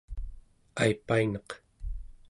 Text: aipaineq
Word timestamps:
aipaineq 0.81 1.49